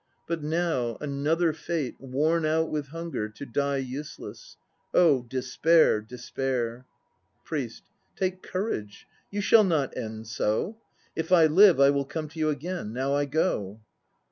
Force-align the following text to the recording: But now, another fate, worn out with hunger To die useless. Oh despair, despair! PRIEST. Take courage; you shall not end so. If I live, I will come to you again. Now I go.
But 0.27 0.41
now, 0.41 0.97
another 0.99 1.53
fate, 1.53 1.95
worn 1.99 2.43
out 2.43 2.71
with 2.71 2.87
hunger 2.87 3.29
To 3.29 3.45
die 3.45 3.77
useless. 3.77 4.57
Oh 4.95 5.21
despair, 5.29 6.01
despair! 6.01 6.87
PRIEST. 7.45 7.83
Take 8.15 8.41
courage; 8.41 9.05
you 9.29 9.41
shall 9.41 9.63
not 9.63 9.95
end 9.95 10.25
so. 10.25 10.79
If 11.15 11.31
I 11.31 11.45
live, 11.45 11.79
I 11.79 11.91
will 11.91 12.05
come 12.05 12.27
to 12.29 12.39
you 12.39 12.49
again. 12.49 12.93
Now 12.93 13.13
I 13.13 13.25
go. 13.25 13.79